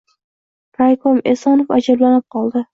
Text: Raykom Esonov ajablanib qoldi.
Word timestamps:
Raykom 0.79 1.21
Esonov 1.35 1.77
ajablanib 1.79 2.29
qoldi. 2.37 2.69